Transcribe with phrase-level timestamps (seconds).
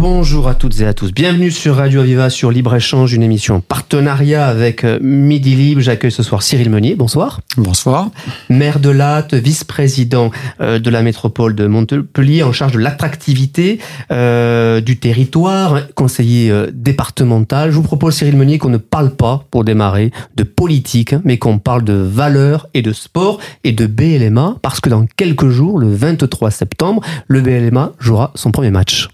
[0.00, 1.12] Bonjour à toutes et à tous.
[1.12, 5.82] Bienvenue sur Radio Aviva sur Libre Échange, une émission en partenariat avec euh, Midi Libre.
[5.82, 6.94] J'accueille ce soir Cyril Meunier.
[6.94, 7.42] Bonsoir.
[7.58, 8.08] Bonsoir.
[8.48, 10.30] Maire de Latte, vice-président
[10.62, 13.78] euh, de la métropole de Montpellier, en charge de l'attractivité
[14.10, 17.70] euh, du territoire, conseiller départemental.
[17.70, 21.58] Je vous propose, Cyril Meunier, qu'on ne parle pas, pour démarrer, de politique, mais qu'on
[21.58, 25.92] parle de valeurs et de sport et de BLMA, parce que dans quelques jours, le
[25.94, 29.10] 23 septembre, le BLMA jouera son premier match.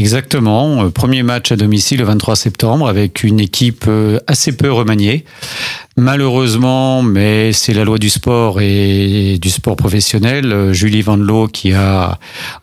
[0.00, 0.82] Exactement.
[0.82, 5.26] Euh, premier match à domicile le 23 septembre avec une équipe euh, assez peu remaniée.
[5.98, 11.48] Malheureusement, mais c'est la loi du sport et du sport professionnel, euh, Julie Van Loo
[11.48, 12.18] qui a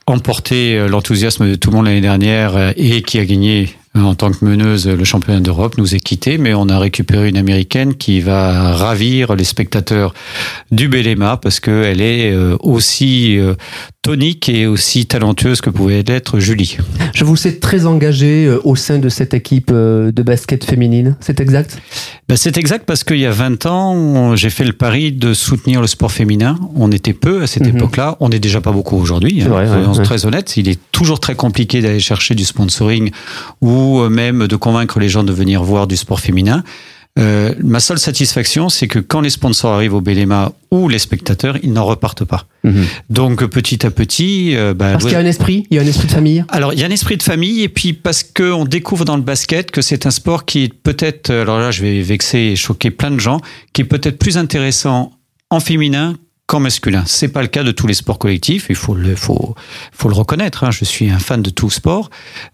[0.08, 3.70] emporté l'enthousiasme de tout le monde l'année dernière et qui a gagné
[4.02, 7.38] en tant que meneuse le championnat d'Europe nous est quitté, mais on a récupéré une
[7.38, 10.14] américaine qui va ravir les spectateurs
[10.72, 13.40] du Belema parce qu'elle est aussi
[14.08, 16.78] tonique et aussi talentueuse que pouvait l'être Julie.
[17.14, 21.18] Je vous sais très engagé euh, au sein de cette équipe euh, de basket féminine,
[21.20, 21.78] c'est exact?
[22.30, 25.82] Ben C'est exact parce qu'il y a 20 ans, j'ai fait le pari de soutenir
[25.82, 26.58] le sport féminin.
[26.76, 27.78] On était peu à cette mhm.
[27.78, 30.56] époque-là, on n'est déjà pas beaucoup aujourd'hui, hein, très honnête.
[30.58, 33.12] Il est toujours très compliqué d'aller chercher du sponsoring
[33.62, 36.64] ou euh, même de convaincre les gens de venir voir du sport féminin.
[37.18, 41.58] Euh, ma seule satisfaction, c'est que quand les sponsors arrivent au Belema ou les spectateurs,
[41.64, 42.46] ils n'en repartent pas.
[42.64, 42.86] Mhm.
[43.10, 45.84] Donc petit à petit, euh, bah, parce qu'il y a un esprit, il y a
[45.84, 46.46] un esprit de famille.
[46.50, 49.16] Alors il y a un esprit de famille et puis parce que on découvre dans
[49.16, 52.56] le basket que c'est un sport qui est peut-être, alors là je vais vexer et
[52.56, 53.42] choquer plein de gens,
[53.74, 55.12] qui est peut-être plus intéressant
[55.50, 57.04] en féminin qu'en masculin.
[57.06, 59.54] C'est pas le cas de tous les sports collectifs, il faut le, faut,
[59.92, 60.64] faut le reconnaître.
[60.64, 60.72] Hein.
[60.72, 62.10] Je suis un fan de tout sport,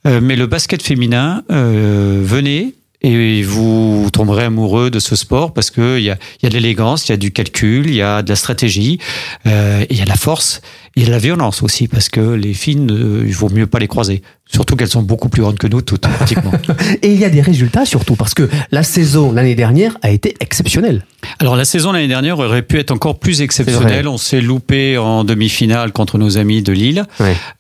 [0.08, 5.70] euh, mais le basket féminin, euh, venez, et vous tomberez amoureux de ce sport parce
[5.70, 8.24] qu'il y a, y a de l'élégance, il y a du calcul, il y a
[8.24, 8.98] de la stratégie,
[9.46, 10.62] euh, il y a de la force,
[10.96, 13.80] il y a de la violence aussi parce que les filles, il vaut mieux pas
[13.80, 14.22] les croiser.
[14.46, 16.52] Surtout qu'elles sont beaucoup plus grandes que nous toutes, pratiquement.
[17.02, 20.36] et il y a des résultats surtout parce que la saison l'année dernière a été
[20.40, 21.06] exceptionnelle.
[21.40, 24.08] Alors la saison l'année dernière aurait pu être encore plus exceptionnelle.
[24.08, 27.06] On s'est loupé en demi-finale contre nos amis de Lille.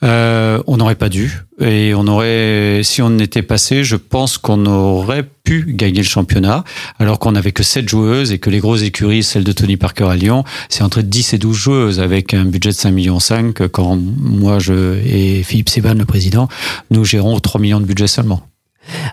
[0.03, 1.39] Euh, on n'aurait pas dû.
[1.59, 6.63] Et on aurait, si on était passé, je pense qu'on aurait pu gagner le championnat,
[6.99, 10.05] alors qu'on n'avait que 7 joueuses et que les grosses écuries, celles de Tony Parker
[10.05, 13.67] à Lyon, c'est entre 10 et 12 joueuses avec un budget de 5 millions 5
[13.67, 16.47] quand moi je et Philippe Seban, le président,
[16.91, 18.41] nous gérons 3 millions de budget seulement.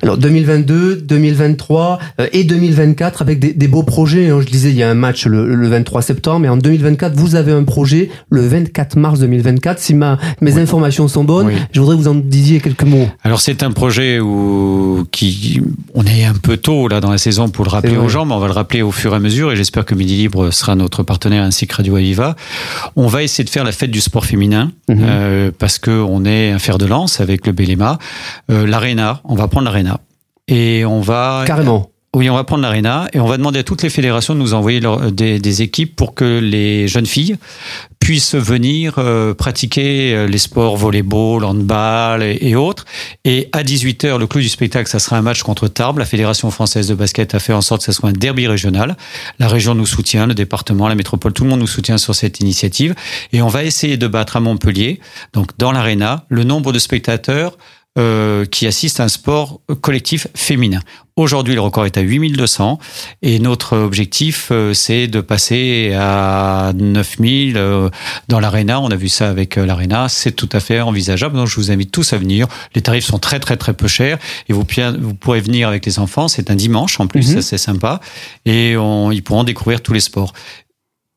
[0.02, 4.28] Alors 2022, 2023 euh, et 2024 avec des, beaux projets.
[4.30, 4.40] Hein.
[4.40, 7.52] Je disais, il y a un match le, 23 septembre, mais en 2024, vous avez
[7.52, 9.78] un projet le 24 mars 2024.
[9.78, 13.08] Si ma, mes informations sont bonnes, je voudrais que vous en disiez quelques mots.
[13.24, 15.60] Alors c'est un projet où qui
[15.94, 18.34] on est un peu tôt là dans la saison pour le rappeler aux gens, mais
[18.34, 19.52] on va le rappeler au fur et à mesure.
[19.52, 22.36] Et j'espère que Midi Libre sera notre partenaire ainsi que Radio Aviva.
[22.96, 24.98] On va essayer de faire la fête du sport féminin mhm.
[25.02, 27.98] euh, parce que on est un fer de lance avec le Belema,
[28.50, 29.20] euh, l'Arena.
[29.24, 30.00] On va prendre l'Arena.
[30.48, 31.44] Et on va.
[31.46, 31.90] Carrément.
[32.12, 34.52] Oui, on va prendre l'Arena et on va demander à toutes les fédérations de nous
[34.52, 34.80] envoyer
[35.12, 37.36] des, équipes pour que les jeunes filles
[38.00, 42.84] puissent venir euh, pratiquer euh, les sports volleyball, handball et, et, autres.
[43.24, 45.98] Et à 18h, le clou du spectacle, ça sera un match contre Tarbes.
[45.98, 48.96] La Fédération française de basket a fait en sorte que ce soit un derby régional.
[49.38, 52.40] La région nous soutient, le département, la métropole, tout le monde nous soutient sur cette
[52.40, 52.96] initiative.
[53.32, 54.98] Et on va essayer de battre à Montpellier,
[55.32, 57.56] donc dans l'Arena, le nombre de spectateurs
[57.98, 60.78] euh, qui assistent à un sport collectif féminin.
[61.16, 62.78] Aujourd'hui, le record est à 8200
[63.22, 67.90] et notre objectif, euh, c'est de passer à 9000 euh,
[68.28, 68.80] dans l'aréna.
[68.80, 71.34] On a vu ça avec l'aréna, c'est tout à fait envisageable.
[71.34, 72.46] Donc, je vous invite tous à venir.
[72.76, 74.18] Les tarifs sont très très très peu chers
[74.48, 74.64] et vous,
[75.00, 76.28] vous pourrez venir avec les enfants.
[76.28, 77.42] C'est un dimanche en plus, mhm.
[77.42, 78.00] c'est sympa
[78.46, 80.32] et on, ils pourront découvrir tous les sports.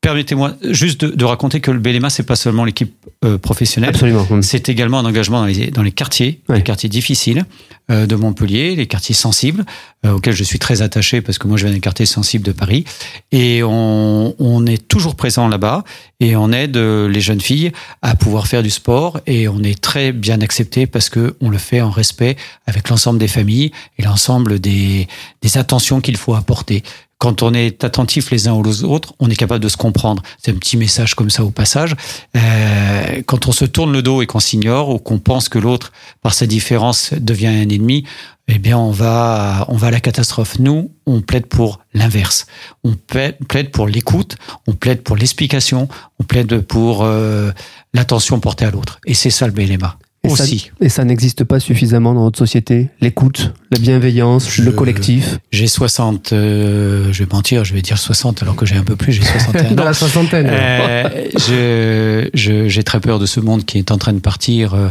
[0.04, 2.94] Permettez-moi juste de, raconter que le Belema, c'est pas seulement l'équipe
[3.24, 3.88] euh, professionnelle.
[3.88, 4.26] Absolument.
[4.42, 7.46] C'est également un engagement dans les, dans les quartiers, les quartiers difficiles
[7.90, 9.64] euh, de Montpellier, les quartiers sensibles,
[10.04, 12.52] euh, auxquels je suis très attaché parce que moi je viens des quartiers sensibles de
[12.52, 12.84] Paris.
[13.32, 15.84] Et on, on est toujours présent là-bas
[16.20, 20.12] et on aide les jeunes filles à pouvoir faire du sport et on est très
[20.12, 22.36] bien accepté parce que on le fait en respect
[22.66, 25.08] avec l'ensemble des familles et l'ensemble des,
[25.40, 26.82] des attentions qu'il faut apporter
[27.18, 30.22] quand on est attentif les uns aux autres, on est capable de se comprendre.
[30.42, 31.94] C'est un petit message comme ça au passage.
[32.36, 35.92] Euh, quand on se tourne le dos et qu'on s'ignore ou qu'on pense que l'autre,
[36.22, 38.04] par sa différence, devient un ennemi,
[38.48, 40.58] eh bien, on va, on va à la catastrophe.
[40.58, 42.46] Nous, on plaide pour l'inverse.
[42.82, 44.36] On plaide pour l'écoute,
[44.66, 45.88] on plaide pour l'explication,
[46.18, 47.52] on plaide pour euh,
[47.94, 49.00] l'attention portée à l'autre.
[49.06, 49.96] Et c'est ça le BLMA.
[50.24, 50.70] Et ça- aussi.
[50.80, 52.88] Et ça n'existe pas suffisamment dans notre société.
[53.00, 55.38] L'écoute, la bienveillance, Je- le collectif.
[55.52, 58.96] J'ai 60, euh, je vais mentir, je vais dire 60 alors que j'ai un peu
[58.96, 59.86] plus, j'ai 61 Dans ans.
[59.86, 60.46] la soixantaine.
[60.50, 64.88] Euh, j'ai très peur de ce monde qui est en train de partir euh,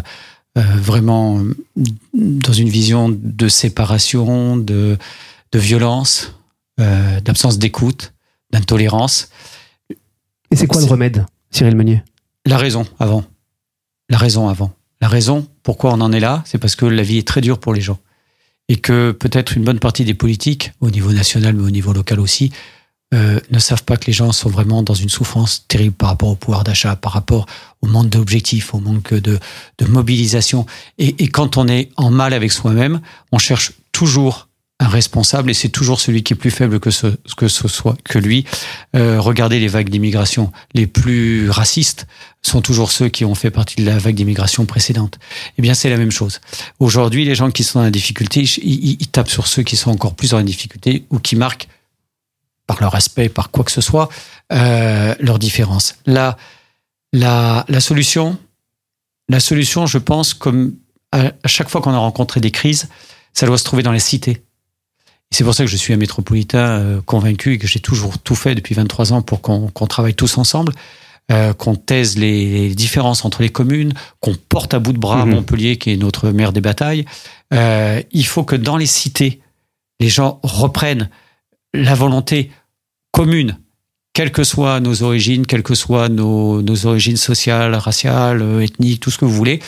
[0.58, 1.42] euh, vraiment
[2.14, 4.98] dans une vision de séparation, de,
[5.52, 6.36] de violence,
[6.78, 8.14] d'absence d'écoute,
[8.52, 9.30] d'intolérance.
[10.52, 12.04] Et c'est quoi le remède, Cyril Meunier?
[12.46, 13.24] La raison avant.
[14.10, 14.72] La raison avant.
[15.04, 17.60] La raison, pourquoi on en est là, c'est parce que la vie est très dure
[17.60, 18.00] pour les gens.
[18.70, 22.22] Et que peut-être une bonne partie des politiques, au niveau national, mais au niveau local
[22.22, 22.54] aussi,
[23.14, 26.30] euh, ne savent pas que les gens sont vraiment dans une souffrance terrible par rapport
[26.30, 27.48] au pouvoir d'achat, par rapport
[27.82, 29.40] au manque d'objectifs, au manque de,
[29.86, 30.66] mobilisation.
[31.00, 33.02] Et, et quand on est en mal avec soi-même,
[33.34, 34.48] on cherche toujours
[34.84, 37.08] un responsable et c'est toujours celui qui est plus faible que ce
[37.38, 38.46] que ce soit que lui.
[38.96, 42.06] Euh, regardez les vagues d'immigration les plus racistes
[42.42, 45.18] sont toujours ceux qui ont fait partie de la vague d'immigration précédente.
[45.58, 46.42] Eh bien, c'est la même chose.
[46.80, 50.14] Aujourd'hui, les gens qui sont dans la difficulté, ils, tapent sur ceux qui sont encore
[50.14, 51.70] plus dans la difficulté ou qui marquent
[52.68, 54.10] par leur aspect, par quoi que ce soit,
[54.52, 55.96] euh, leur différence.
[56.06, 56.38] La,
[57.14, 58.38] la, la solution,
[59.30, 60.76] la solution, je pense, comme
[61.14, 62.90] à, à chaque fois qu'on a rencontré des crises,
[63.34, 64.44] ça doit se trouver dans les cités.
[65.34, 68.36] C'est pour ça que je suis un métropolitain euh, convaincu et que j'ai toujours tout
[68.36, 70.74] fait depuis 23 ans pour qu'on qu'on travaille tous ensemble,
[71.32, 75.26] euh, qu'on taise les, les différences entre les communes, qu'on porte à bout de bras
[75.26, 75.34] Mhm.
[75.34, 77.06] Montpellier, qui est notre mère des batailles.
[77.54, 79.42] Euh, il faut que dans les cités,
[80.00, 81.10] les gens reprennent
[81.74, 82.52] la volonté
[83.12, 83.58] commune,
[84.14, 89.10] quelles que soient nos origines, quelles que soient nos, nos origines sociales, raciales, ethniques, tout
[89.10, 89.60] ce que vous voulez,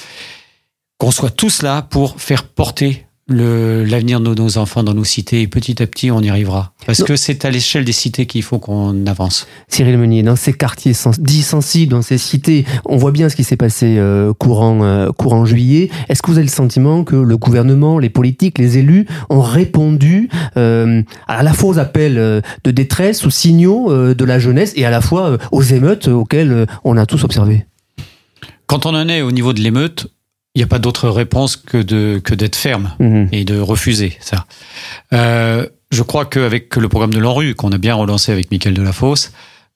[1.00, 5.48] qu'on soit tous là pour faire porter l'avenir de nos enfants dans nos cités et
[5.48, 6.74] petit à petit on y arrivera.
[6.86, 7.06] Parce Non.
[7.07, 9.48] que c'est à l'échelle des cités qu'il faut qu'on avance.
[9.68, 13.36] Cyril Meunier, dans ces quartiers sens- dits sensibles, dans ces cités, on voit bien ce
[13.36, 15.89] qui s'est passé euh, courant, euh, courant juillet.
[16.07, 20.30] Est-ce que vous avez le sentiment que le gouvernement, les politiques, les élus ont répondu
[20.57, 24.72] euh, à la fois aux appels euh, de détresse, aux signaux euh, de la jeunesse
[24.75, 27.66] et à la fois euh, aux émeutes auxquelles on a tous observé?
[28.68, 30.07] Quand on en est au niveau de l'émeute,
[30.56, 32.94] il n'y a pas d'autre réponse que de que d'être ferme.
[33.00, 33.30] Mhm.
[33.31, 34.46] et de refuser ça.
[35.13, 39.31] Euh, je crois qu'avec le programme de l'ANRU, qu'on a bien relancé avec Michael Delafosse,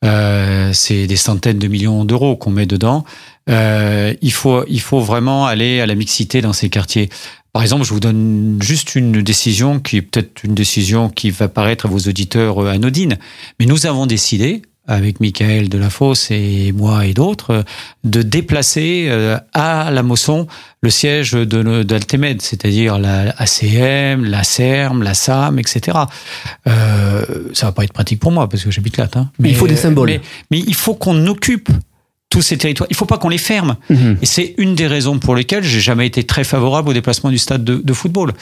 [0.05, 3.05] euh, c'est des centaines de millions d'euros qu'on met dedans.
[3.49, 7.09] Euh, il, faut, il faut vraiment aller à la mixité dans ces quartiers.
[7.51, 11.47] Par exemple, je vous donne juste une décision qui est peut-être une décision qui va
[11.47, 13.17] paraître à vos auditeurs anodine,
[13.59, 17.63] mais nous avons décidé, avec Michael Delafosse et moi et d'autres, euh,
[18.03, 20.47] de déplacer euh, à la Mosson
[20.81, 25.97] le siège de d'Altemed, c'est-à-dire la ACM, la CERM, la SAM, etc.
[26.67, 29.07] Euh, ça va pas être pratique pour moi parce que j'habite là.
[29.15, 29.29] Hein.
[29.39, 30.09] Mais il faut des symboles.
[30.09, 30.21] Mais,
[30.51, 31.69] mais il faut qu'on occupe
[32.29, 32.87] tous ces territoires.
[32.89, 33.75] Il faut pas qu'on les ferme.
[33.89, 34.17] Mhm.
[34.21, 37.37] Et c'est une des raisons pour lesquelles j'ai jamais été très favorable au déplacement du
[37.37, 38.33] stade de, de football.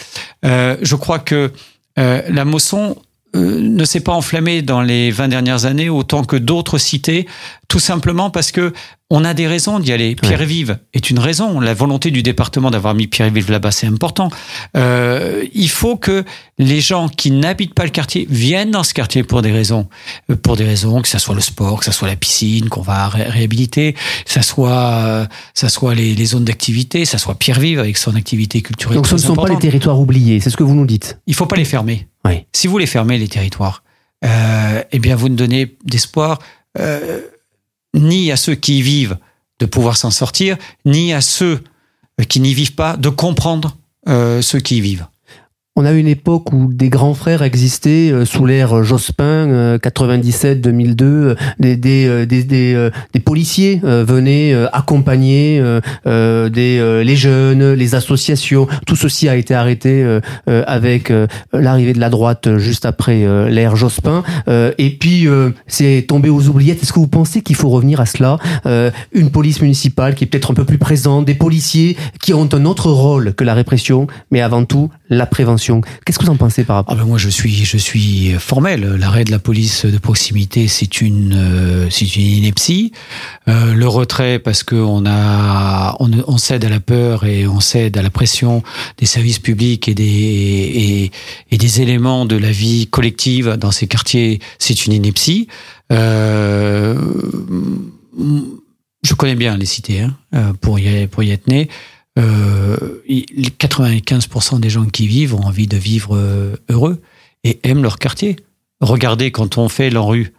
[0.45, 1.51] Euh, je crois que
[1.97, 3.01] euh, la Mosson euh,
[3.33, 7.27] ne s'est pas enflammée dans les 20 dernières années autant que d'autres cités,
[7.67, 8.73] tout simplement parce que
[9.09, 10.15] on a des raisons d'y aller.
[10.15, 11.61] Pierre-Vive est une raison.
[11.61, 14.29] La volonté du département d'avoir mis Pierre-Vive là-bas, c'est important.
[14.75, 16.25] Euh, il faut que
[16.57, 19.87] les gens qui n'habitent pas le quartier viennent dans ce quartier pour des raisons.
[20.29, 22.81] Euh, Pour des raisons, que ça soit le sport, que ça soit la piscine qu'on
[22.81, 27.35] va ré- réhabiliter, que ça soit, euh, ça soit les, les zones d'activité, ça soit
[27.35, 28.97] Pierre-Vive avec son activité culturelle.
[28.97, 31.17] Donc ce ne sont pas les territoires oubliés, c'est ce que vous nous dites.
[31.27, 32.07] Il faut pas les fermer.
[32.53, 33.83] Si vous les fermez, les territoires,
[34.25, 36.39] euh, eh bien, vous ne donnez d'espoir
[36.79, 37.21] euh,
[37.93, 39.17] ni à ceux qui y vivent
[39.59, 41.63] de pouvoir s'en sortir, ni à ceux
[42.29, 45.07] qui n'y vivent pas de comprendre euh, ceux qui y vivent.
[45.79, 51.03] On a une époque où des grands frères existaient euh, sous l'ère Jospin, euh, 97-2002.
[51.03, 55.61] euh, Des, des, des, des, policiers venaient accompagner
[56.05, 58.67] des, les jeunes, les associations.
[58.87, 61.11] Tout ceci a été arrêté avec
[61.53, 64.23] l'arrivée de la droite juste après l'ère Jospin.
[64.47, 65.27] Et puis,
[65.67, 66.81] c'est tombé aux oubliettes.
[66.81, 68.37] Est-ce que vous pensez qu'il faut revenir à cela
[69.11, 72.65] Une police municipale qui est peut-être un peu plus présente, des policiers qui ont un
[72.65, 75.66] autre rôle que la répression, mais avant tout la prévention?
[76.05, 78.81] Qu'est-ce que vous en pensez par rapport Ah ben moi je suis je suis formel.
[78.95, 82.91] L'arrêt de la police de proximité c'est une euh, c'est une ineptie.
[83.47, 87.97] Euh, le retrait parce que on a on, cède à la peur et on cède
[87.97, 88.63] à la pression
[88.97, 91.11] des services publics et des
[91.51, 95.47] et, des éléments de la vie collective dans ces quartiers c'est une ineptie.
[95.91, 96.99] Euh,
[99.03, 101.69] je connais bien les cités hein, pour y pour y être né.
[102.17, 107.01] Euh, il- les 95% des gens qui vivent ont envie de vivre euh, heureux
[107.43, 108.35] et aiment leur quartier.
[108.81, 110.33] Regardez quand on fait l'ANRU,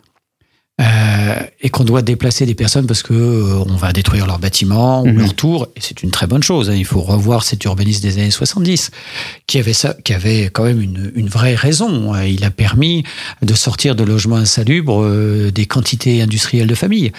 [0.80, 5.02] euh, et qu'on doit déplacer des personnes parce que euh, on va détruire leurs bâtiments
[5.02, 5.18] ou Mhm.
[5.18, 6.70] leurs tours, et c'est une très bonne chose.
[6.70, 6.74] hein.
[6.76, 8.92] Il faut revoir cet urbanisme des années 70
[9.48, 12.14] qui avait ça, qui avait quand même une, une vraie raison.
[12.14, 12.22] hein.
[12.24, 13.02] Il a permis
[13.42, 17.10] de sortir de logements insalubres euh, des quantités industrielles de familles.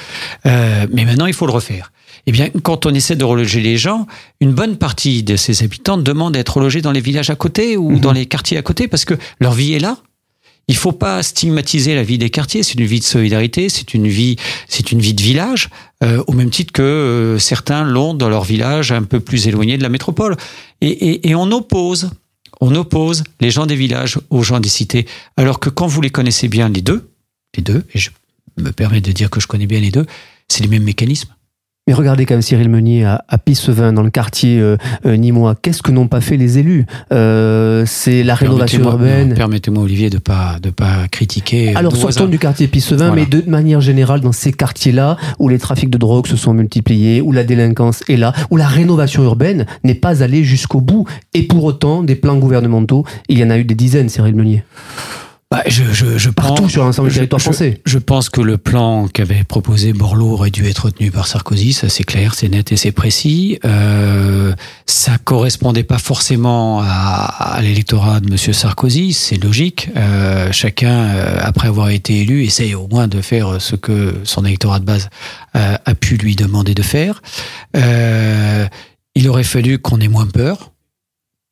[0.45, 1.91] Euh, mais maintenant, il faut le refaire.
[2.27, 4.05] Eh bien, quand on essaie de reloger les gens,
[4.39, 7.91] une bonne partie de ces habitants demandent d'être relogés dans les villages à côté ou
[7.91, 7.99] Mhm.
[7.99, 9.97] dans les quartiers à côté parce que leur vie est là.
[10.67, 12.61] Il faut pas stigmatiser la vie des quartiers.
[12.61, 14.35] C'est une vie de solidarité, c'est une vie,
[14.67, 15.69] c'est une vie de village,
[16.03, 19.77] euh, au même titre que euh, certains l'ont dans leur village un peu plus éloigné
[19.79, 20.37] de la métropole.
[20.81, 22.11] Et, et, et on oppose,
[22.61, 26.11] on oppose les gens des villages aux gens des cités, alors que quand vous les
[26.11, 27.09] connaissez bien les deux,
[27.57, 28.11] les deux, et je
[28.57, 30.05] me permets de dire que je connais bien les deux,
[30.49, 31.33] c'est les mêmes mécanismes.
[31.89, 34.77] Mais regardez quand même Cyril Meunier à, à Pissevin, dans le quartier euh,
[35.07, 35.55] euh, nîmois.
[35.59, 36.85] Qu'est-ce que n'ont pas fait les élus?
[37.11, 39.33] Euh, C'est la rénovation urbaine.
[39.33, 41.75] Permettez-moi, Olivier, de pas de pas critiquer.
[41.75, 43.15] Alors nos sortons du quartier Pissevin, Voilà.
[43.15, 47.21] mais de manière générale dans ces quartiers-là où les trafics de drogue se sont multipliés,
[47.21, 51.07] où la délinquance est là, où la rénovation urbaine n'est pas allée jusqu'au bout.
[51.33, 54.63] Et pour autant, des plans gouvernementaux, il y en a eu des dizaines, Cyril Meunier.
[55.51, 57.81] Bah, je, je, je Partout pense- sur l'ensemble du territoire je- français.
[57.83, 61.89] Je pense que le plan qu'avait proposé Borloo aurait dû être retenu par Sarkozy, ça
[61.89, 63.57] c'est clair, c'est net et c'est précis.
[63.65, 64.53] Euh,
[64.85, 69.89] ça correspondait pas forcément à, à l'électorat de Monsieur Sarkozy, c'est logique.
[69.97, 74.45] Euh, chacun, euh, après avoir été élu, essaye au moins de faire ce que son
[74.45, 75.09] électorat de base
[75.55, 77.23] euh, a pu lui demander de faire.
[79.15, 80.71] Il aurait fallu qu'on ait moins peur,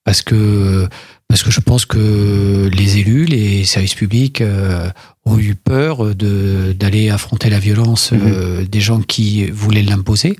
[0.06, 0.88] parce que
[1.28, 4.90] parce que je pense que les élus, les services publics euh,
[5.26, 10.38] ont eu peur de d'aller affronter la violence euh, des gens qui voulaient l'imposer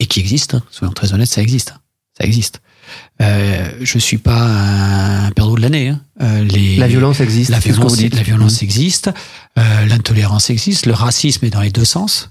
[0.00, 0.58] et qui existent.
[0.58, 0.62] hein.
[0.70, 1.72] Soyons très honnêtes, ça existe.
[1.76, 1.80] hein.
[2.18, 2.60] Ça existe.
[3.22, 4.42] Euh, je suis pas
[5.26, 5.88] un perdreau de l'année.
[5.88, 6.00] hein.
[6.20, 8.66] Euh, les, La violence existe, la violence, la violence Mhm.
[8.68, 9.10] existe,
[9.58, 12.30] euh, l'intolérance existe, le racisme est dans les deux sens.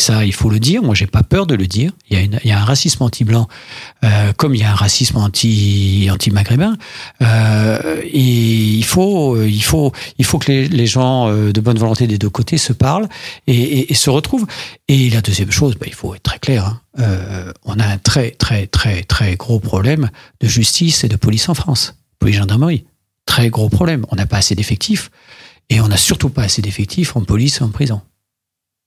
[0.00, 0.80] Ça, il faut le dire.
[0.82, 1.90] Moi, j'ai pas peur de le dire.
[2.08, 3.48] Il y a, une- il y a un racisme anti-blanc,
[4.04, 6.76] euh, comme il y a un racisme anti anti-maghrébin.
[7.20, 11.78] Euh, et il faut, il faut, il faut que les, les gens euh, de bonne
[11.78, 13.08] volonté des deux côtés se parlent
[13.48, 14.46] et, et- et se retrouvent.
[14.86, 16.64] Et la deuxième chose, bah, il faut être très clair.
[16.66, 16.80] hein.
[17.00, 21.48] Euh, on a un très, très, très, très gros problème de justice et de police
[21.48, 22.84] en France, police gendarmerie.
[23.26, 24.06] Très gros problème.
[24.10, 25.10] On n'a pas assez d'effectifs
[25.70, 28.00] et on n'a surtout pas assez d'effectifs en police et en prison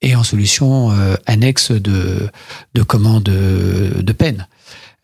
[0.02, 2.30] et en solution euh, annexe de,
[2.74, 4.48] de commande de, de peine.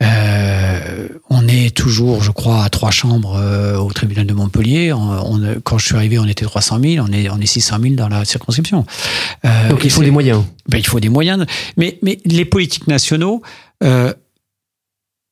[0.03, 4.93] Euh, on est toujours, je crois, à trois chambres euh, au tribunal de Montpellier.
[4.93, 4.99] On,
[5.33, 7.95] on- quand je suis arrivé, on était 300 000, on est, on est 600 000
[7.95, 8.85] dans la circonscription.
[9.45, 10.43] Euh, Donc il faut des moyens.
[10.69, 11.45] ben, il faut des moyens.
[11.77, 13.41] Mais, mais les politiques nationaux
[13.83, 14.13] euh,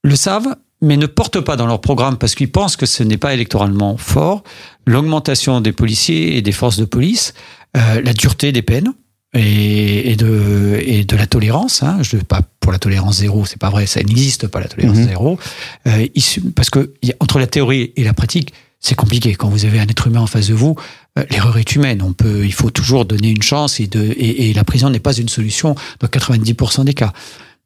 [0.04, 3.18] le savent, mais ne portent pas dans leur programme parce qu'ils pensent que ce n'est
[3.18, 4.44] pas électoralement fort.
[4.88, 7.34] L'augmentation des policiers et des forces de police,
[7.78, 8.94] euh, la dureté des peines.
[9.36, 11.98] Et, et de et de la tolérance, hein.
[12.02, 15.08] je pas pour la tolérance zéro, c'est pas vrai, ça n'existe pas la tolérance Mhm.
[15.08, 15.40] zéro,
[15.88, 16.08] euh,
[16.56, 19.36] parce que entre la théorie et la pratique, c'est compliqué.
[19.36, 20.76] Quand vous avez un être humain en face de vous,
[21.20, 22.02] euh, l'erreur est humaine.
[22.02, 25.00] On peut, il faut toujours donner une chance et, de, et, et la prison n'est
[25.00, 27.12] pas une solution dans 90% des cas.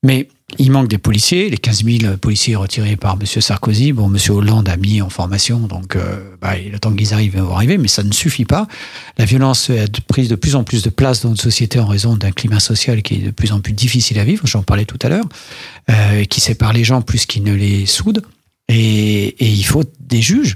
[0.01, 0.27] Mais
[0.57, 3.25] il manque des policiers, les 15 000 policiers retirés par M.
[3.25, 3.93] Sarkozy.
[3.93, 4.17] Bon, M.
[4.29, 7.77] Hollande a mis en formation, donc euh, bah, le temps qu'ils arrivent, ils vont arriver,
[7.77, 8.67] mais ça ne suffit pas.
[9.17, 12.15] La violence a pris de plus en plus de place dans notre société en raison
[12.15, 14.99] d'un climat social qui est de plus en plus difficile à vivre, j'en parlais tout
[15.03, 15.25] à l'heure,
[15.89, 18.23] euh, qui sépare les gens plus qu'il ne les soude.
[18.67, 20.55] Et, il faut des juges.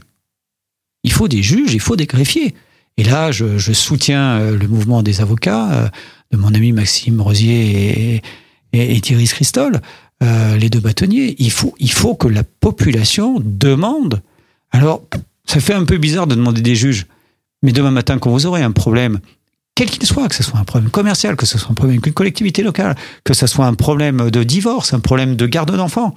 [1.03, 2.55] Il faut des juges, il faut des greffiers.
[2.97, 5.91] Et là, je, soutiens euh, le mouvement des avocats
[6.31, 8.21] de mon ami Maxime Rosier et,
[8.73, 9.81] et Thierry Christol,
[10.23, 11.35] euh, les deux bâtonniers.
[11.39, 14.21] Il faut, il faut que la population demande.
[14.71, 15.03] Alors,
[15.45, 17.05] ça fait un peu bizarre de demander des juges,
[17.61, 19.19] mais demain matin, quand vous aurez un problème,
[19.75, 22.07] quel qu'il soit, que ce soit un problème commercial, que ce soit un problème avec
[22.07, 26.15] une collectivité locale, que ce soit un problème de divorce, un problème de garde d'enfants,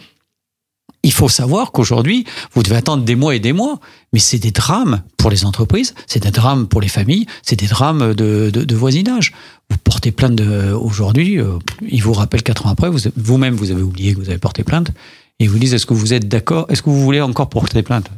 [1.06, 3.78] il faut savoir qu'aujourd'hui, vous devez attendre des mois et des mois,
[4.12, 7.66] mais c'est des drames pour les entreprises, c'est des drames pour les familles, c'est des
[7.68, 9.32] drames de, de, de voisinage.
[9.70, 11.58] Vous portez plainte de- aujourd'hui, euh,
[11.88, 14.64] ils vous rappellent quatre ans après, vous- vous-même vous avez oublié que vous avez porté
[14.64, 14.90] plainte,
[15.38, 17.82] et ils vous disent est-ce que vous êtes d'accord, est-ce que vous voulez encore porter
[17.82, 18.10] plainte?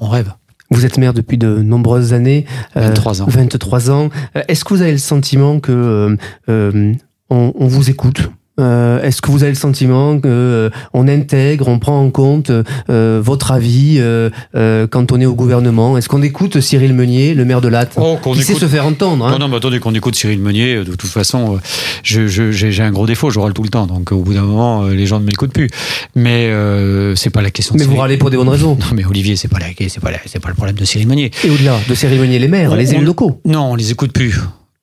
[0.00, 0.32] On rêve.
[0.70, 2.44] Vous êtes maire depuis de nombreuses années.
[2.76, 3.26] euh, 23 ans.
[3.28, 4.10] 23 ans.
[4.36, 6.16] Euh, Est-ce que vous avez le sentiment que euh,
[6.50, 6.92] euh,
[7.30, 8.20] on, on vous écoute?
[8.58, 12.50] Euh, Est-ce que vous avez le sentiment que euh, on intègre, on prend en compte
[12.90, 15.96] euh, votre avis euh, euh, quand on est au gouvernement?
[15.96, 18.66] Est-ce qu'on écoute Cyril Meunier, le maire de Latte, Oh, qu'on qui sait écoute- se
[18.68, 20.76] faire entendre hein Non, non, mais attendez qu'on écoute Cyril Meunier.
[20.76, 21.58] euh, De toute façon, euh,
[22.02, 23.86] je, je- j'ai, un gros défaut, je râle tout le temps.
[23.86, 25.68] Donc, au bout d'un moment, euh, les gens ne m'écoutent plus.
[26.16, 27.74] Mais euh, c'est pas la question.
[27.74, 28.76] de Mais vous râlez pour des bonnes raisons.
[28.80, 31.06] Non, mais Olivier, c'est pas la, c'est pas la- c'est pas le problème de Cyril
[31.06, 31.30] Meunier.
[31.44, 33.40] Et au-delà de Cyril Meunier, les maires, On- les élus on- locaux.
[33.44, 34.34] Non, on les écoute plus.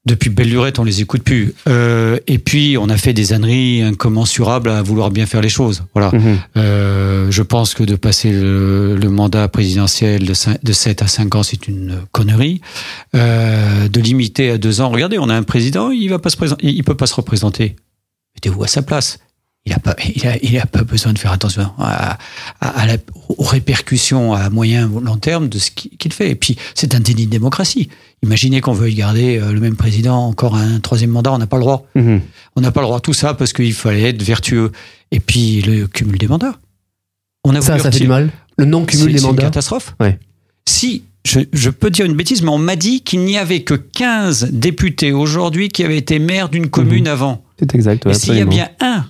[0.05, 1.53] Depuis belle lurette, on les écoute plus.
[1.67, 5.83] Euh, et puis, on a fait des âneries incommensurables à vouloir bien faire les choses.
[5.95, 6.11] Voilà.
[6.13, 6.37] Mhm.
[6.57, 11.07] Euh, je pense que de passer le, le mandat présidentiel de, cin- de 7 à
[11.07, 12.61] 5 ans, c'est une connerie.
[13.15, 14.89] Euh, de limiter à 2 ans.
[14.89, 17.75] Regardez, on a un président, il va pas se présenter, il peut pas se représenter.
[18.35, 19.17] Mettez-vous à sa place.
[19.67, 22.19] Il a pas, il a, il a pas besoin de faire attention à,
[22.61, 22.97] à- à la-
[23.29, 26.29] aux répercussions à moyen ou long terme de ce qui- qu'il fait.
[26.29, 27.89] Et puis, c'est un déni de démocratie.
[28.21, 31.57] Imaginez qu'on veuille garder euh, le même président encore un troisième mandat, on n'a pas
[31.57, 31.87] le droit.
[31.95, 32.21] Mhm.
[32.55, 32.99] On n'a pas le droit.
[32.99, 34.71] Tout ça parce qu'il fallait être vertueux.
[35.11, 36.53] Et puis, le cumul des mandats.
[37.43, 38.29] On a Ça, ça fait du mal.
[38.57, 39.43] Le non-cumul des c'est une mandats.
[39.43, 39.95] catastrophe.
[39.99, 40.19] Ouais.
[40.69, 43.73] Si, je, je peux dire une bêtise, mais on m'a dit qu'il n'y avait que
[43.73, 47.43] 15 députés aujourd'hui qui avaient été maires d'une commune avant.
[47.57, 48.05] C'est exact.
[48.05, 49.05] ouais, Et s'il y a bien un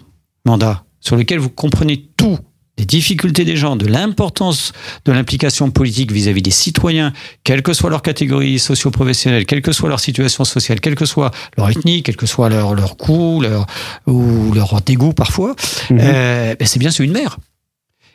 [0.45, 2.37] mandat sur lequel vous comprenez tout,
[2.77, 4.73] des difficultés des gens, de l'importance
[5.05, 7.13] de l'implication politique vis-à-vis des citoyens,
[7.45, 11.31] quelle que soit leur catégorie socio-professionnelle, quelle que soit leur situation sociale, quelle que soit
[11.57, 13.65] leur ethnie, quel que soit leur, leur coût, leur,
[14.07, 15.55] ou leur dégoût parfois,
[15.89, 15.99] Mhm.
[16.01, 17.37] euh, ben c'est bien celui de maire.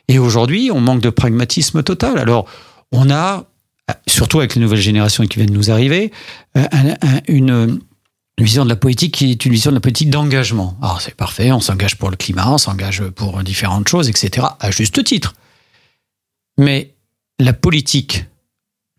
[0.07, 2.19] Et aujourd'hui, on manque de pragmatisme total.
[2.19, 2.45] Alors,
[2.91, 3.45] on a,
[4.07, 6.11] surtout avec les nouvelles générations qui viennent de nous arriver,
[6.57, 7.79] euh, un- un- une,
[8.41, 10.75] une vision de la politique qui est une vision de la politique d'engagement.
[10.81, 14.71] Alors, c'est parfait, on s'engage pour le climat, on s'engage pour différentes choses, etc., à
[14.71, 15.35] juste titre.
[16.57, 16.95] Mais
[17.37, 18.25] la politique,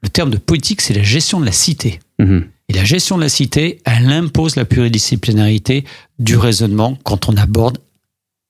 [0.00, 1.98] le terme de politique, c'est la gestion de la cité.
[2.20, 2.46] Mhm.
[2.68, 5.84] Et la gestion de la cité, elle impose la pluridisciplinarité
[6.20, 7.78] du raisonnement quand on aborde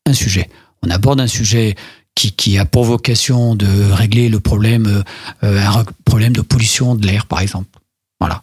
[0.04, 0.50] un sujet.
[0.82, 1.74] On aborde un sujet
[2.14, 5.02] qui, qui a pour vocation de régler le problème, euh,
[5.42, 7.78] euh, un problème de pollution de l'air, par exemple.
[8.20, 8.42] Voilà.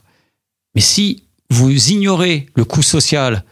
[0.73, 3.43] Mais si vous ignorez le coût social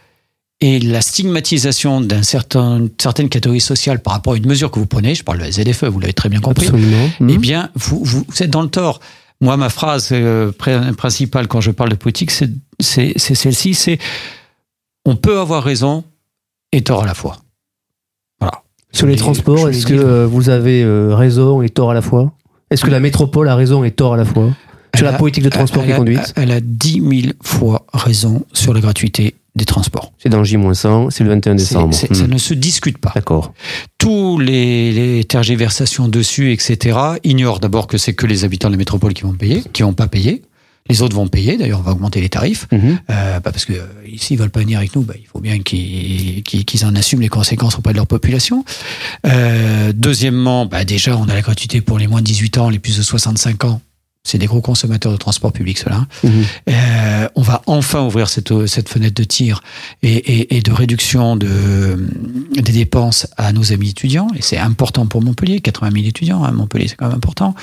[0.60, 4.88] et la stigmatisation d'une certain, certaine catégorie sociale par rapport à une mesure que vous
[4.88, 7.10] prenez, je parle de la ZFE, vous l'avez très bien compris, Absolument.
[7.20, 7.30] Mhm.
[7.30, 9.00] eh bien, vous, vous, vous êtes dans le tort.
[9.40, 12.50] Moi, ma phrase euh, pr- principale quand je parle de politique, c'est
[13.18, 14.00] celle-ci, c'est
[15.06, 16.04] on peut avoir raison
[16.72, 17.38] et tort à la fois.
[18.40, 18.64] Voilà.
[18.92, 22.34] Sur les transports, est-ce que euh, vous avez euh, raison et tort à la fois?
[22.72, 24.50] Est-ce que la métropole a raison et tort à la fois?
[24.98, 28.74] Sur la a- politique de transport qui conduite Elle a 10 000 fois raison sur
[28.74, 30.14] la gratuité des transports.
[30.20, 31.94] C'est dans J-100, c'est le 21 C'est- décembre.
[31.96, 33.12] Ça ne se discute pas.
[33.16, 33.54] D'accord.
[33.98, 38.78] Tous les, les tergiversations dessus, etc., ignorent d'abord que c'est que les habitants de la
[38.78, 40.44] métropole qui vont payer, qui vont pas payer.
[40.90, 41.58] Les autres vont payer.
[41.58, 42.66] D'ailleurs, on va augmenter les tarifs.
[42.72, 43.00] Mhm.
[43.10, 43.86] Euh, bah parce que euh,
[44.18, 47.78] s'ils veulent pas venir avec nous, bah, il faut bien qu'ils en assument les conséquences
[47.78, 48.64] auprès de leur population.
[49.26, 52.80] Euh, deuxièmement, bah, déjà, on a la gratuité pour les moins de 18 ans, les
[52.80, 53.82] plus de 65 ans.
[54.28, 56.06] C'est des gros consommateurs de transport public, cela.
[56.24, 56.32] Mhm.
[56.70, 59.62] Euh, on va enfin ouvrir cette, cette fenêtre de tir
[60.04, 61.98] et, et, et de réduction de,
[62.54, 64.28] des dépenses à nos amis étudiants.
[64.36, 67.56] Et c'est important pour Montpellier, 80 000 étudiants à Montpellier, c'est quand même important.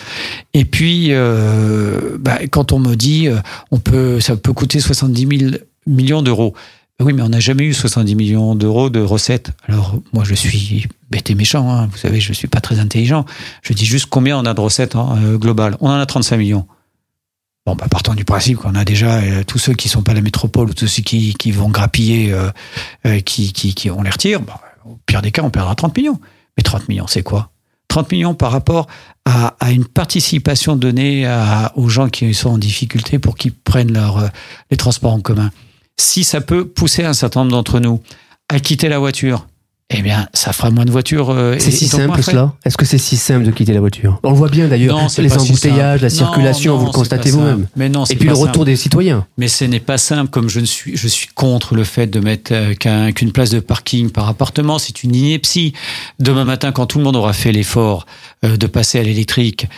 [0.53, 3.39] Et puis, euh, bah, quand on me dit, euh,
[3.71, 5.51] on peut, ça peut coûter 70 000
[5.87, 6.55] millions d'euros.
[7.01, 9.51] Oui, mais on n'a jamais eu 70 millions d'euros de recettes.
[9.67, 11.69] Alors, moi, je suis bête et méchant.
[11.69, 11.89] hein.
[11.91, 13.25] Vous savez, je suis pas très intelligent.
[13.63, 15.77] Je dis juste combien on a de recettes hein, euh, globales.
[15.81, 16.67] On en a 35 millions.
[17.67, 20.21] Bon, bah, partons du principe qu'on a déjà euh, tous ceux qui sont pas la
[20.21, 24.41] métropole ou tous ceux qui, vont grappiller, euh, qui, qui, on les retire.
[24.41, 26.21] Bah, au pire des cas, on perdra 30 millions.
[26.57, 27.51] Mais 30 millions, c'est quoi?
[27.89, 28.87] 30 millions par rapport
[29.25, 31.27] à, une participation donnée
[31.77, 34.31] aux gens qui sont en difficulté pour qu'ils prennent leur,
[34.71, 35.51] les transports en commun.
[35.97, 38.01] Si ça peut pousser un certain nombre d'entre nous
[38.49, 39.47] à quitter la voiture,
[39.91, 41.31] eh bien, ça fera moins de voitures.
[41.31, 44.31] euh, C'est si simple cela Est-ce que c'est si simple de quitter la voiture On
[44.31, 46.09] le voit bien d'ailleurs, les si embouteillages, la.
[46.09, 47.69] Non, circulation, non, vous le constatez vous-même.
[47.77, 48.49] Mais non, Et puis le simple.
[48.49, 49.27] retour des citoyens.
[49.39, 52.19] Mais ce n'est pas simple, comme je ne suis, je suis contre le fait de
[52.19, 54.79] mettre euh, qu'un- qu'une place de parking par appartement.
[54.79, 55.75] C'est une ineptie.
[56.19, 58.07] Demain matin, quand tout le monde aura fait l'effort
[58.45, 59.69] euh, de passer à l'électrique,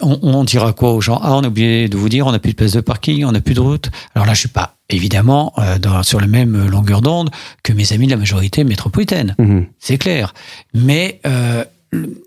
[0.00, 1.18] on, on dira quoi aux gens?
[1.22, 3.32] Ah, on a oublié de vous dire, on n'a plus de place de parking, on
[3.32, 3.90] n'a plus de route.
[4.14, 7.30] Alors là, je suis pas évidemment euh, dans, sur la même longueur d'onde
[7.62, 9.66] que mes amis de la majorité métropolitaine Mhm.
[9.78, 10.32] c'est clair.
[10.74, 11.64] Mais euh,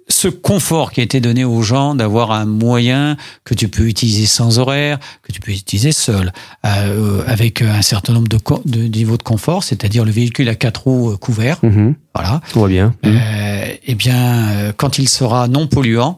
[0.08, 4.26] ce confort qui a été donné aux gens d'avoir un moyen que tu peux utiliser
[4.26, 6.32] sans horaire, que tu peux utiliser seul,
[6.66, 10.84] euh, avec un certain nombre de, de niveaux de confort, c'est-à-dire le véhicule à quatre
[10.88, 11.94] roues euh, couvert, Mhm.
[12.16, 12.42] voilà.
[12.56, 12.96] On voit bien.
[13.06, 16.18] Euh, eh bien, euh, quand il sera non polluant,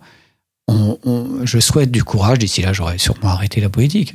[0.68, 2.38] on, on- je souhaite du courage.
[2.40, 4.14] D'ici là, j'aurais sûrement arrêté la politique.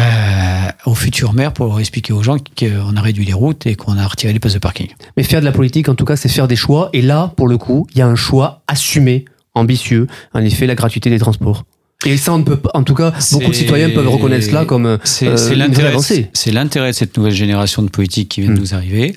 [0.00, 3.74] Euh, aux futurs maires pour leur expliquer aux gens qu'on a réduit les routes et
[3.74, 4.88] qu'on a retiré les places de parking.
[5.16, 6.88] Mais faire de la politique, en tout cas, c'est faire des choix.
[6.94, 10.74] Et là, pour le coup, il y a un choix assumé, ambitieux, en effet, la
[10.74, 11.64] gratuité des transports.
[12.06, 14.64] Et ça, on ne peut pas, en tout cas, beaucoup de citoyens peuvent reconnaître cela
[14.64, 15.88] comme C'est euh, l'intérêt.
[15.88, 16.30] avancée.
[16.32, 18.60] C'est l'intérêt de cette nouvelle génération de politiques qui vient de Mm.
[18.60, 19.14] nous arriver.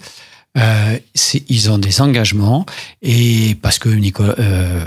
[0.56, 0.98] Euh,
[1.50, 2.66] ils ont des engagements
[3.02, 4.86] et parce que Nicolas, euh,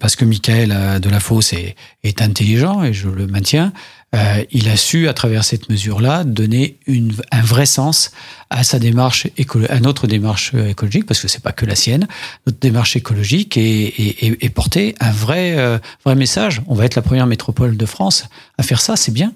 [0.00, 3.74] parce que Michael euh, Delafosse est, est intelligent et je le maintiens,
[4.14, 8.12] euh, il a su à travers cette mesure-là donner une, un vrai sens
[8.50, 9.26] à sa démarche
[9.68, 12.06] à notre démarche euh, écologique parce que c'est pas que la sienne,
[12.46, 16.62] notre démarche écologique et, et, et- et porter un vrai euh, vrai message.
[16.68, 18.24] On va être la première métropole de France
[18.58, 19.32] à faire ça, c'est bien.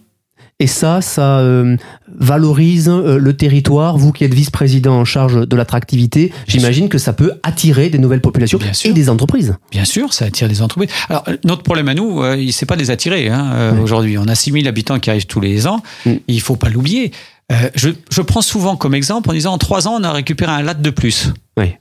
[0.61, 1.77] Et ça, ça euh,
[2.19, 3.97] valorise euh, le territoire.
[3.97, 8.21] Vous qui êtes vice-président en charge de l'attractivité, j'imagine que ça peut attirer des nouvelles
[8.21, 8.91] populations Bien sûr.
[8.91, 9.55] et des entreprises.
[9.71, 10.91] Bien sûr, ça attire des entreprises.
[11.09, 13.29] Alors, euh, notre problème à nous, euh, il c'est pas de les attirer.
[13.29, 13.81] Hein, euh.
[13.81, 15.81] Aujourd'hui, on a 6 000 habitants qui arrivent tous les ans.
[16.07, 16.15] Mm.
[16.27, 17.13] Il faut pas l'oublier.
[17.53, 20.51] Euh, je, je prends souvent comme exemple en disant en 3 ans, on a récupéré
[20.51, 21.33] un latte de plus.
[21.57, 21.67] Oui.
[21.69, 21.75] Vous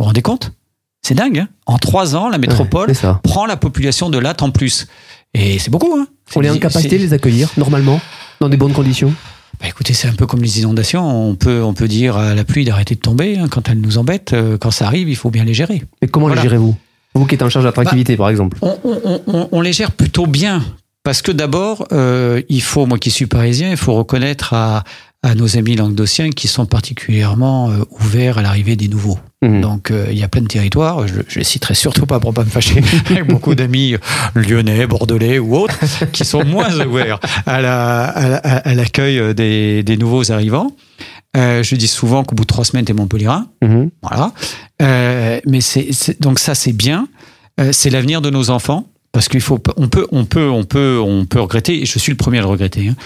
[0.00, 0.50] vous rendez compte?
[1.02, 1.38] C'est dingue.
[1.38, 4.88] Hein en 3 ans, la métropole Ouais, prend la population de latte en plus.
[5.34, 5.94] Et c'est beaucoup.
[5.96, 8.00] Hein On est en C'est- capacité de les accueillir normalement,
[8.40, 9.12] dans des bonnes conditions.
[9.60, 11.06] Bah, écoutez, c'est un peu comme les inondations.
[11.30, 13.98] On peut, on peut dire à la pluie d'arrêter de tomber hein, quand elle nous
[13.98, 14.32] embête.
[14.32, 15.82] Euh, Quand ça arrive, il faut bien les gérer.
[16.02, 16.42] Mais comment Voilà.
[16.42, 16.76] les gérez-vous
[17.14, 18.58] Vous qui êtes en charge de l'attractivité, par exemple.
[18.62, 20.62] on, on- on- on- on les gère plutôt bien.
[21.04, 24.84] Parce que d'abord, euh, il faut, moi qui suis parisien, il faut reconnaître à,
[25.24, 29.18] à nos amis languedociens qui sont particulièrement euh, ouverts à l'arrivée des nouveaux.
[29.42, 29.60] Mhm.
[29.62, 32.32] Donc euh, il y a plein de territoires, je, je les citerai surtout pas pour
[32.34, 33.96] pas me fâcher, avec beaucoup d'amis
[34.34, 35.78] lyonnais, bordelais ou autres,
[36.12, 40.70] qui sont moins ouverts à la- à la- à l'accueil des, des nouveaux arrivants.
[41.36, 43.48] Euh, je dis souvent qu'au bout de trois semaines, t'es Montpellierin.
[43.62, 43.90] Mhm.
[44.02, 44.32] Voilà.
[44.82, 45.88] Euh, mais c'est
[46.20, 47.08] donc ça c'est bien.
[47.60, 51.00] Euh, c'est l'avenir de nos enfants parce qu'il faut on peut on peut on peut
[51.02, 52.96] on peut regretter et je suis le premier à le regretter hein,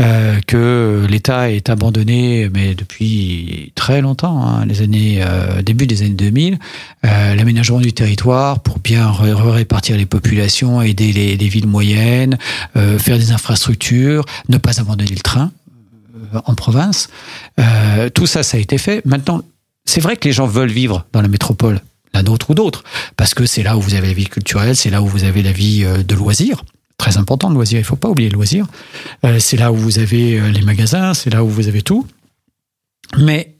[0.00, 6.02] euh, que l'État est abandonné mais depuis très longtemps hein, les années euh, début des
[6.02, 6.58] années 2000
[7.04, 12.38] euh, l'aménagement du territoire pour bien répartir les populations aider les, les villes moyennes
[12.76, 15.52] euh, faire des infrastructures ne pas abandonner le train
[16.34, 17.08] euh, en province.
[17.60, 19.04] Euh, tout ça ça a été fait.
[19.04, 19.42] Maintenant
[19.84, 21.80] c'est vrai que les gens veulent vivre dans la métropole,
[22.18, 22.82] la nôtre ou d'autres,
[23.16, 25.42] parce que c'est là où vous avez la vie culturelle, c'est là où vous avez
[25.42, 26.64] la vie euh, de loisirs.
[26.96, 28.66] Très important, le loisir, il faut pas oublier le loisir.
[29.24, 32.06] Euh, c'est là où vous avez euh, les magasins, c'est là où vous avez tout.
[33.16, 33.54] Mais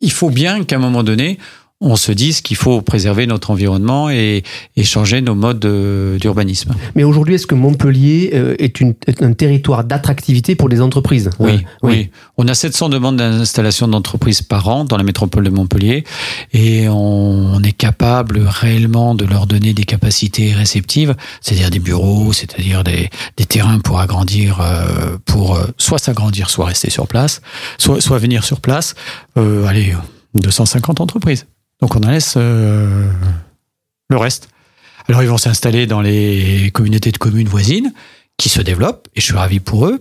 [0.00, 1.38] il faut bien qu'à un moment donné,
[1.86, 4.42] on se dise qu'il faut préserver notre environnement et,
[4.76, 6.74] et changer nos modes de- d'urbanisme.
[6.94, 11.30] Mais aujourd'hui, est-ce que Montpellier euh, est, une- est un territoire d'attractivité pour les entreprises?
[11.38, 12.10] Oui, Euh, oui.
[12.38, 16.04] On a 700 demandes d'installation d'entreprises par an dans la métropole de Montpellier
[16.52, 22.82] et on est capable réellement de leur donner des capacités réceptives, c'est-à-dire des bureaux, c'est-à-dire
[22.82, 27.42] des, des terrains pour agrandir, euh, pour euh, soit s'agrandir, soit rester sur place,
[27.78, 28.94] soit, soit venir sur place.
[29.36, 29.94] Euh, allez,
[30.34, 31.46] 250 entreprises.
[31.84, 33.06] Donc on en laisse euh,
[34.08, 34.48] le reste.
[35.06, 37.92] Alors ils vont s'installer dans les communautés de communes voisines
[38.38, 39.98] qui se développent et je suis ravi pour eux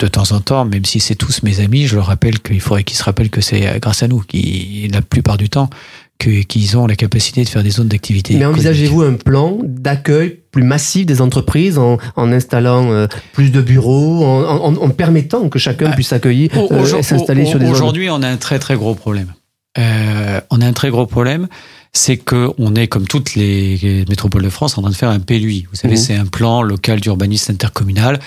[0.00, 2.82] de temps en temps, même si c'est tous mes amis, je leur rappelle qu'il faudrait
[2.82, 5.70] qu'ils se rappellent que c'est grâce à nous, qui la plupart du temps,
[6.18, 8.34] qu'ils ont la capacité de faire des zones d'activité.
[8.34, 13.60] Mais envisagez-vous un plan d'accueil plus massif des entreprises en, en installant euh, plus de
[13.60, 17.60] bureaux, en, en- en permettant que chacun Ah, puisse s'accueillir Au- euh, et s'installer sur
[17.60, 19.32] des zones Aujourd'hui, on a un très très gros problème.
[19.78, 21.48] Euh, on a un très gros problème,
[21.92, 25.20] c'est que on est comme toutes les métropoles de France en train de faire un
[25.20, 25.66] PLUI.
[25.70, 26.00] Vous savez, Mhm.
[26.00, 28.20] c'est un plan local d'urbanisme intercommunal.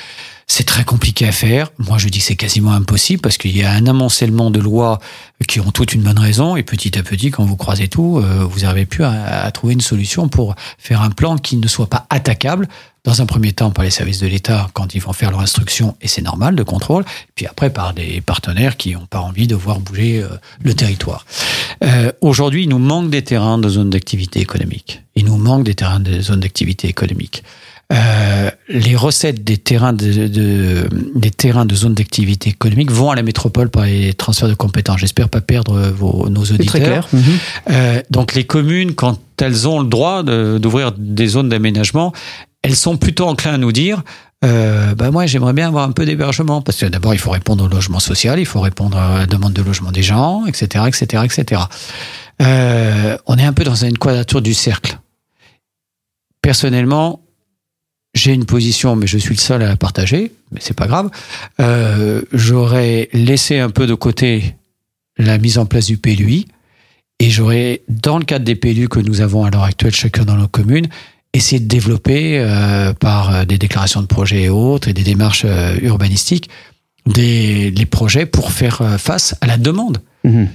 [0.47, 1.71] C'est très compliqué à faire.
[1.79, 4.99] Moi, je dis que c'est quasiment impossible parce qu'il y a un amoncellement de lois
[5.47, 8.45] qui ont toutes une bonne raison et petit à petit, quand vous croisez tout, euh,
[8.45, 12.05] vous n'arrivez plus à, trouver une solution pour faire un plan qui ne soit pas
[12.11, 12.67] attaquable
[13.03, 15.95] dans un premier temps par les services de l'État quand ils vont faire leur instruction,
[16.01, 17.05] et c'est normal, de contrôle,
[17.35, 20.29] puis après par des partenaires qui n'ont pas envie de voir bouger euh,
[20.63, 21.25] le territoire.
[21.83, 25.03] Euh, Aujourd'hui, il nous manque des terrains de zones d'activité économique.
[25.15, 27.43] Il nous manque des terrains de zones d'activité économique.
[27.93, 33.15] Euh, les recettes des terrains de, de- des terrains de zones d'activité économique vont à
[33.15, 34.99] la métropole par les transferts de compétences.
[35.01, 36.65] J'espère pas perdre vos, nos auditeurs.
[36.67, 37.07] très clair.
[37.69, 42.11] Euh, donc les communes, quand elles ont le droit de- d'ouvrir des zones d'aménagement,
[42.63, 44.01] elles sont plutôt enclins à nous dire
[44.43, 47.63] euh, bah moi j'aimerais bien avoir un peu d'hébergement parce que d'abord il faut répondre
[47.63, 51.23] au logement social, il faut répondre à la demande de logement des gens, etc., etc.,
[51.23, 51.61] etc.
[52.41, 54.97] Euh, on est un peu dans une quadrature du cercle.
[56.41, 57.21] Personnellement,
[58.25, 61.11] j'ai une position, mais je suis le seul à la partager, mais c'est pas grave.
[61.59, 64.55] Euh, J'aurais laissé un peu de côté
[65.17, 66.47] la mise en place du PLUI
[67.19, 70.37] et j'aurais, dans le cadre des PLU que nous avons à l'heure actuelle chacun dans
[70.37, 70.87] nos communes,
[71.33, 75.43] essayé de développer euh, par euh, des déclarations de projets et autres et des démarches
[75.45, 76.49] euh, urbanistiques
[77.05, 79.99] des les projets pour faire face à la demande.
[80.23, 80.49] Mhm.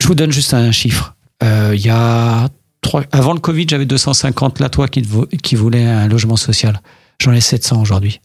[0.00, 1.14] Je vous donne juste un chiffre.
[1.40, 2.48] Il y a
[2.82, 5.02] trois, avant le Covid, j'avais 250 latois qui,
[5.42, 6.80] qui voulaient un logement social.
[7.20, 8.20] J'en ai 700 aujourd'hui.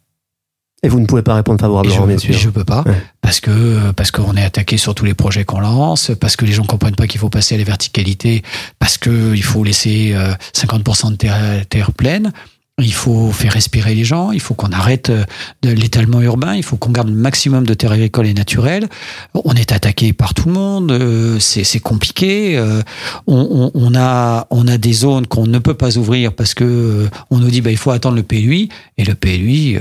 [0.83, 2.33] Et vous ne pouvez pas répondre favorablement, bien sûr.
[2.33, 3.01] Je peux pas, Ouais.
[3.21, 6.51] parce que parce qu'on est attaqué sur tous les projets qu'on lance, parce que les
[6.51, 8.43] gens comprennent pas qu'il faut passer à la verticalité,
[8.77, 12.31] parce que il faut laisser euh, 50% de terre, terre pleine.
[12.79, 15.23] Il faut faire respirer les gens, il faut qu'on arrête euh,
[15.63, 18.87] de l'étalement urbain, il faut qu'on garde le maximum de terres agricoles et naturelles.
[19.33, 22.55] On est attaqué par tout le monde, euh, c'est compliqué.
[22.55, 22.83] euh,
[23.25, 27.71] on, a des zones qu'on ne peut pas ouvrir parce que on nous dit bah
[27.71, 29.79] il faut attendre le PLUI et le PLUI.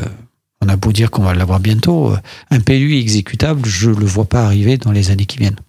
[0.62, 2.14] on a beau dire qu'on va l'avoir bientôt,
[2.50, 5.60] un PLUI exécutable, je le vois pas arriver dans les années qui viennent.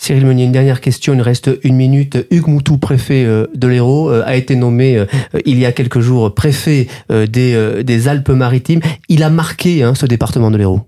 [0.00, 2.26] Cyril Meunier, une dernière question, il reste une minute.
[2.30, 5.04] Hugues Moutou, préfet euh, de l'Hérault, euh, a été nommé euh,
[5.44, 8.80] il y a quelques jours préfet des, des Alpes-Maritimes.
[9.10, 10.86] Il a marqué hein, ce département de l'Hérault.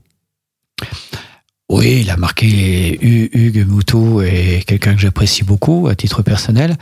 [1.72, 6.76] Oui, il a marqué Hu- Hugues Moutou est quelqu'un que j'apprécie beaucoup à titre personnel.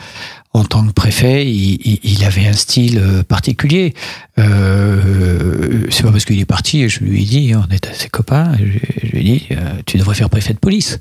[0.52, 3.94] En tant que préfet, il, avait un style euh, particulier.
[4.40, 8.50] Euh, c'est pas parce qu'il est parti, je lui ai dit, on est ses copains,
[8.58, 10.98] je, lui ai dit, euh, tu devrais faire préfet de police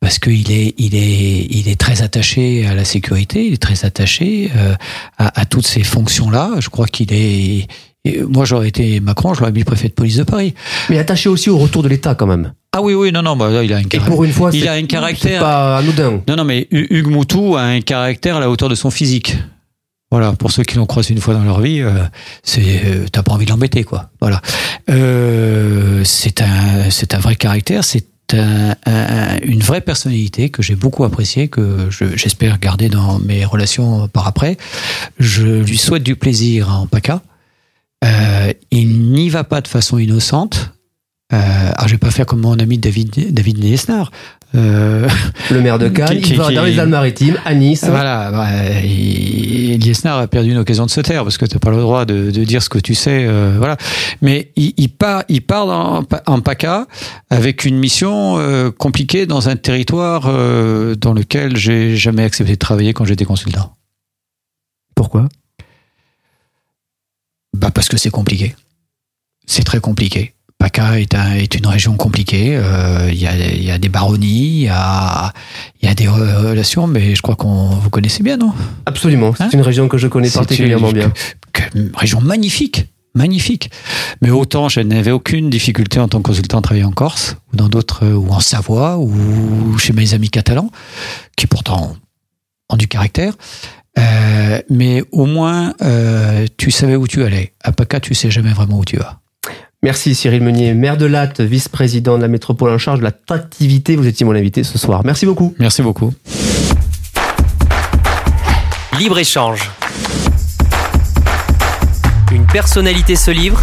[0.00, 3.84] parce qu'il est, il est, il est très attaché à la sécurité, il est très
[3.84, 4.74] attaché euh,
[5.18, 6.52] à, toutes ces fonctions-là.
[6.60, 7.66] Je crois qu'il est.
[8.30, 10.54] Moi, j'aurais été Macron, je l'aurais mis préfet de police de Paris.
[10.88, 12.52] Mais attaché aussi au retour de l'État quand même.
[12.78, 14.04] Ah oui, oui, non, non, bah, il a un Et caractère.
[14.04, 15.40] pour une fois, il a un caractère.
[15.40, 16.20] pas anodin.
[16.28, 19.38] Non, non, mais Hu- Hugues Moutou a un caractère à la hauteur de son physique.
[20.10, 22.04] Voilà, pour ceux qui l'ont croisé une fois dans leur vie, euh,
[22.42, 24.10] c'est euh, t'as pas envie de l'embêter, quoi.
[24.20, 24.42] Voilà,
[24.90, 30.74] euh, c'est un c'est un vrai caractère, c'est un- un- une vraie personnalité que j'ai
[30.76, 34.58] beaucoup appréciée, que je- j'espère garder dans mes relations par après.
[35.18, 37.22] Je lui souhaite du plaisir en PACA.
[38.70, 40.72] Il n'y va pas de façon innocente.
[41.32, 41.36] Euh,
[41.74, 44.12] alors je vais pas faire comme mon ami David David Liesnard.
[44.54, 45.08] Euh,
[45.50, 47.84] Le maire de Cannes, Qui- qui- il va qui- dans les Alpes-Maritimes, à Nice.
[47.84, 48.46] voilà, bah,
[48.80, 52.30] Liesnard a perdu une occasion de se taire parce que t'as pas le droit de,
[52.30, 53.76] de dire ce que tu sais, euh, voilà.
[54.22, 56.86] Mais il, il part, il part en, en PACA
[57.28, 60.22] avec une mission euh, compliquée dans un territoire
[60.96, 63.74] dans lequel j'ai jamais accepté de travailler quand j'étais consultant.
[64.94, 65.28] Pourquoi?
[67.52, 68.54] Bah parce que c'est compliqué.
[69.46, 70.34] C'est très compliqué.
[70.58, 72.56] PACA est, un- est une région compliquée.
[72.56, 75.32] euh, Il y, a, il y a des baronnies, il y a,
[75.82, 78.52] y a des re- relations, mais je crois qu'on vous connaissez bien, non?
[78.86, 79.48] Absolument, c'est Hein?
[79.52, 81.12] une région que je connais particulièrement une- bien.
[81.52, 83.70] que- que- région magnifique, magnifique.
[84.22, 87.56] Mais autant je n'avais aucune difficulté en tant que consultant à travailler en Corse ou
[87.56, 90.70] dans d'autres euh, ou en Savoie ou chez mes amis catalans,
[91.36, 91.96] qui pourtant
[92.70, 93.34] ont du caractère.
[93.98, 97.52] Euh, mais au moins euh, tu savais où tu allais.
[97.62, 99.20] À PACA, tu sais jamais vraiment où tu vas.
[99.86, 103.94] Merci Cyril Meunier, maire de Latte, vice-président de la métropole en charge de l'attractivité.
[103.94, 105.02] Vous étiez mon invité ce soir.
[105.04, 105.54] Merci beaucoup.
[105.60, 106.12] Merci beaucoup.
[108.98, 109.70] Libre-échange.
[112.32, 113.62] Une personnalité se livre.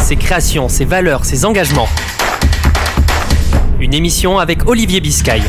[0.00, 1.88] Ses créations, ses valeurs, ses engagements.
[3.80, 5.40] Une émission avec Olivier Biscay.